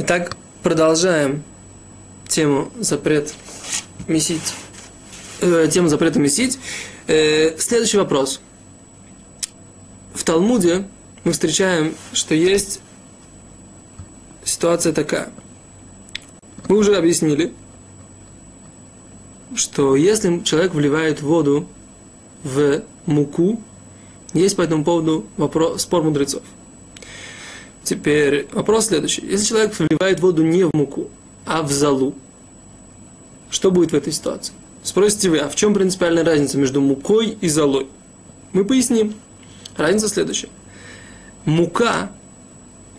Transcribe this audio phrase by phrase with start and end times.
[0.00, 1.42] Итак, продолжаем
[2.28, 3.34] тему запрет
[4.06, 4.54] месить,
[5.40, 6.56] э, тему запрета месить.
[7.08, 8.40] Э, следующий вопрос.
[10.14, 10.86] В Талмуде
[11.24, 12.80] мы встречаем, что есть
[14.44, 15.30] ситуация такая.
[16.68, 17.52] Мы уже объяснили,
[19.56, 21.66] что если человек вливает воду
[22.44, 23.60] в муку,
[24.32, 26.44] есть по этому поводу вопрос, спор мудрецов.
[27.88, 29.24] Теперь вопрос следующий.
[29.24, 31.08] Если человек вливает воду не в муку,
[31.46, 32.14] а в залу,
[33.48, 34.52] что будет в этой ситуации?
[34.82, 37.86] Спросите вы, а в чем принципиальная разница между мукой и золой?
[38.52, 39.14] Мы поясним.
[39.74, 40.50] Разница следующая.
[41.46, 42.10] Мука,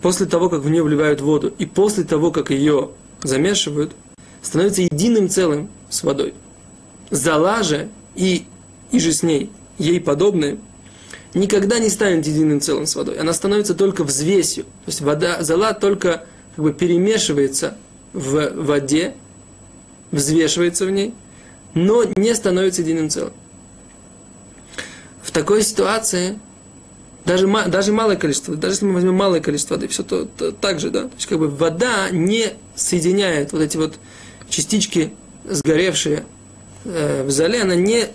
[0.00, 2.88] после того, как в нее вливают воду, и после того, как ее
[3.22, 3.92] замешивают,
[4.40, 6.32] становится единым целым с водой.
[7.10, 8.46] Зола же и,
[8.92, 10.56] и же с ней, ей подобные–
[11.34, 13.18] никогда не станет единым целым с водой.
[13.18, 14.64] Она становится только взвесью.
[14.64, 16.24] То есть вода, зола только
[16.56, 17.76] как бы перемешивается
[18.12, 19.14] в воде,
[20.10, 21.14] взвешивается в ней,
[21.74, 23.32] но не становится единым целым.
[25.22, 26.40] В такой ситуации
[27.24, 30.80] даже, даже малое количество, даже если мы возьмем малое количество воды, все то, то так
[30.80, 33.94] же, да, то есть как бы вода не соединяет вот эти вот
[34.48, 35.12] частички
[35.44, 36.24] сгоревшие
[36.84, 38.08] э, в зале, она не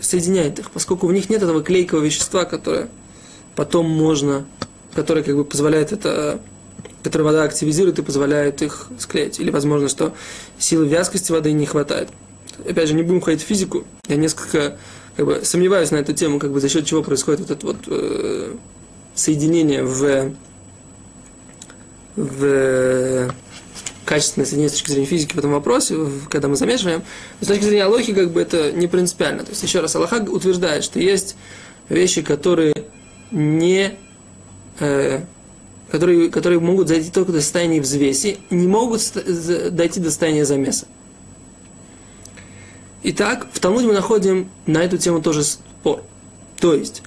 [0.00, 2.88] соединяет их, поскольку в них нет этого клейкого вещества, которое
[3.56, 4.46] потом можно,
[4.94, 6.40] которое как бы позволяет это,
[7.02, 9.40] которое вода активизирует и позволяет их склеить.
[9.40, 10.14] Или возможно, что
[10.58, 12.08] силы вязкости воды не хватает.
[12.68, 13.84] Опять же, не будем ходить в физику.
[14.08, 14.78] Я несколько
[15.16, 17.76] как бы, сомневаюсь на эту тему, как бы за счет чего происходит вот это вот
[17.86, 18.54] э,
[19.14, 20.32] соединение в,
[22.16, 23.34] в
[24.04, 25.96] качественное соединение с точки зрения физики в этом вопросе,
[26.30, 27.02] когда мы замешиваем.
[27.40, 29.44] Но с точки зрения Аллахи, как бы это не принципиально.
[29.44, 31.36] То есть, еще раз, Аллаха утверждает, что есть
[31.88, 32.74] вещи, которые
[33.30, 33.94] не
[34.80, 35.20] э,
[35.90, 39.00] которые, которые могут зайти только до состояния взвеси, не могут
[39.70, 40.86] дойти до состояния замеса.
[43.04, 46.02] Итак, в Талмуде мы находим на эту тему тоже спор.
[46.58, 47.02] То есть,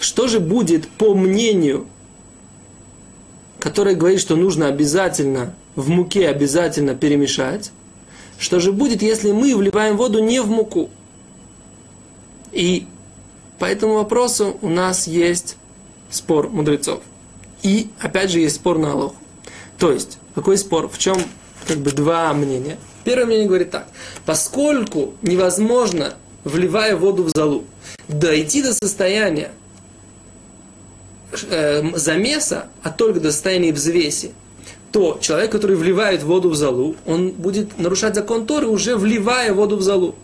[0.00, 1.86] что же будет по мнению,
[3.62, 7.70] которое говорит, что нужно обязательно в муке обязательно перемешать.
[8.36, 10.90] Что же будет, если мы вливаем воду не в муку?
[12.50, 12.88] И
[13.60, 15.56] по этому вопросу у нас есть
[16.10, 17.02] спор мудрецов.
[17.62, 19.14] И опять же есть спор на Алоху.
[19.78, 20.88] То есть, какой спор?
[20.88, 21.18] В чем
[21.68, 22.78] как бы два мнения?
[23.04, 23.86] Первое мнение говорит так.
[24.26, 27.62] Поскольку невозможно, вливая воду в залу,
[28.08, 29.52] дойти до состояния
[31.50, 34.32] э, замеса, а только до состояния взвеси,
[34.92, 39.76] то человек, который вливает воду в залу, он будет нарушать закон Торы, уже вливая воду
[39.76, 40.14] в залу.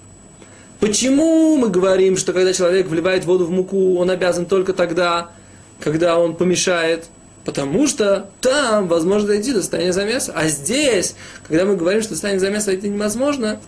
[0.81, 5.31] Почему мы говорим, что когда человек вливает воду в муку, он обязан только тогда,
[5.81, 7.07] когда он помешает?
[7.45, 10.33] Потому что там возможно дойти до состояния замеса.
[10.37, 11.15] А здесь,
[11.47, 13.59] когда мы говорим, что состояние замеса это невозможно,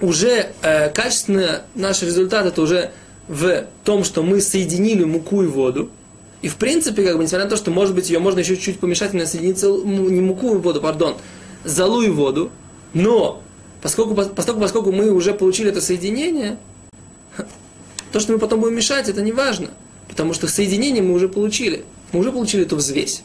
[0.00, 2.92] уже э, качественно наш результат это уже
[3.26, 5.90] в том, что мы соединили муку и воду.
[6.40, 8.78] И в принципе, как бы, несмотря на то, что, может быть, ее можно еще чуть-чуть
[8.78, 11.16] помешать на соединиться, не муку и воду, пардон,
[11.64, 12.50] залу и воду,
[12.94, 13.42] но
[13.82, 16.58] поскольку, поскольку, поскольку мы уже получили это соединение,
[18.12, 19.68] то, что мы потом будем мешать, это не важно.
[20.08, 21.84] Потому что соединение мы уже получили.
[22.12, 23.22] Мы уже получили эту взвесь.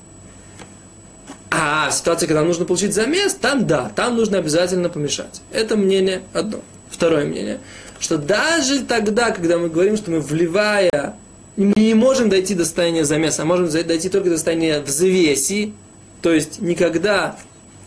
[1.50, 5.42] А в ситуации, когда нужно получить замес, там да, там нужно обязательно помешать.
[5.52, 6.62] Это мнение одно.
[6.90, 7.60] Второе мнение,
[8.00, 11.16] что даже тогда, когда мы говорим, что мы вливая
[11.56, 15.74] мы не можем дойти до состояния замеса, а можем дойти только до состояния взвеси,
[16.22, 17.38] то есть никогда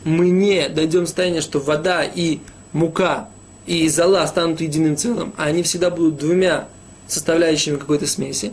[0.04, 2.38] мы не дойдем до состояния, что вода и
[2.72, 3.28] мука
[3.66, 6.68] и зола станут единым целым, а они всегда будут двумя
[7.08, 8.52] составляющими какой-то смеси,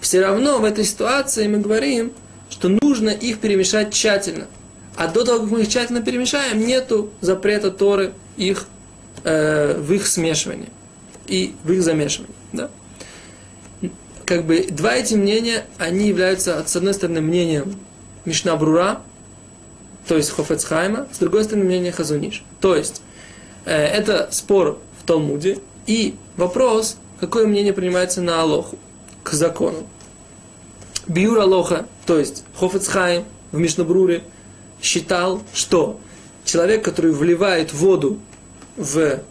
[0.00, 2.12] все равно в этой ситуации мы говорим,
[2.50, 4.46] что нужно их перемешать тщательно.
[4.96, 8.66] А до того, как мы их тщательно перемешаем, нету запрета Торы их,
[9.24, 10.68] э, в их смешивании
[11.26, 12.34] и в их замешивании.
[12.52, 12.70] Да?
[14.30, 17.74] Как бы два эти мнения, они являются, с одной стороны, мнением
[18.24, 19.02] Мишна Брура,
[20.06, 22.44] то есть Хофецхайма, с другой стороны, мнение Хазуниш.
[22.60, 23.02] То есть,
[23.64, 28.78] э, это спор в Талмуде, и вопрос, какое мнение принимается на Алоху,
[29.24, 29.84] к закону.
[31.08, 34.22] Биур Алоха, то есть Хофецхайм в Мишнабруре,
[34.80, 35.98] считал, что
[36.44, 38.20] человек, который вливает воду
[38.76, 39.22] в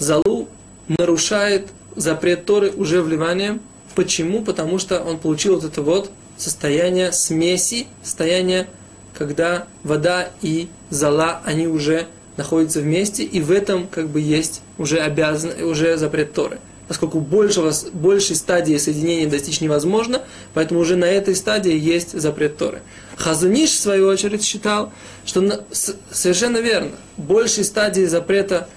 [0.00, 0.48] залу,
[0.88, 3.60] нарушает запрет Торы уже вливанием
[3.96, 4.42] Почему?
[4.42, 8.68] Потому что он получил вот это вот состояние смеси, состояние,
[9.14, 12.06] когда вода и зола, они уже
[12.36, 16.58] находятся вместе, и в этом как бы есть уже обязан, уже запрет Торы.
[16.88, 20.22] поскольку большего, большей стадии соединения достичь невозможно,
[20.52, 22.82] поэтому уже на этой стадии есть запрет Торы.
[23.16, 24.92] Хазуниш, в свою очередь, считал,
[25.24, 28.68] что на, с, совершенно верно, большей стадии запрета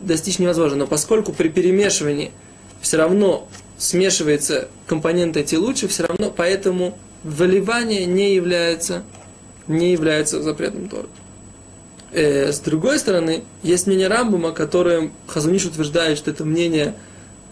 [0.00, 2.32] достичь невозможно, но поскольку при перемешивании
[2.82, 9.02] все равно смешивается компоненты эти лучше, все равно поэтому выливание не является,
[9.66, 11.08] не является запретом Торы.
[12.12, 16.94] Э, с другой стороны, есть мнение Рамбума, которое Хазуниш утверждает, что это мнение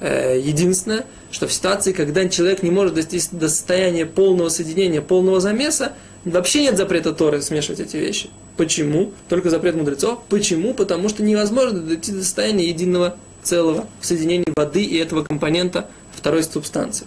[0.01, 5.41] э, единственное, что в ситуации, когда человек не может достичь до состояния полного соединения, полного
[5.41, 5.93] замеса,
[6.25, 8.31] вообще нет запрета Торы смешивать эти вещи.
[8.57, 9.13] Почему?
[9.29, 10.21] Только запрет мудрецов.
[10.29, 10.73] Почему?
[10.75, 15.89] Потому что невозможно дойти до состояния единого целого в соединении воды и этого компонента
[16.25, 17.07] второй субстанции.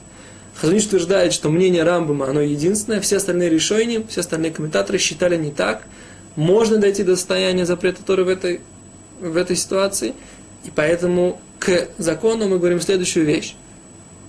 [0.53, 5.49] Хазуниш утверждает, что мнение Рамбама, оно единственное, все остальные решения, все остальные комментаторы считали не
[5.49, 5.87] так.
[6.35, 8.61] Можно дойти до состояния запрета Торы в этой,
[9.19, 10.13] в этой ситуации.
[10.65, 13.55] И поэтому к закону мы говорим следующую вещь.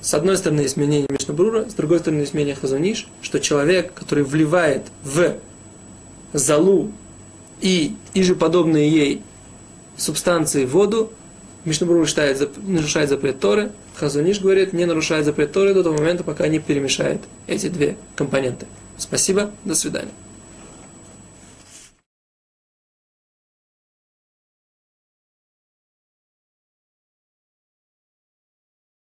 [0.01, 4.25] С одной стороны есть мнение Мишнабрура, с другой стороны есть мнение Хазуниш, что человек, который
[4.25, 5.35] вливает в
[6.33, 6.93] залу
[7.61, 9.23] и, и же подобные ей
[9.99, 11.13] субстанции воду,
[11.67, 16.47] Мишнабрур считает, нарушает запрет Торы, Хазуниш говорит, не нарушает запрет Торы до того момента, пока
[16.47, 18.67] не перемешает эти две компоненты.
[18.97, 20.13] Спасибо, до свидания.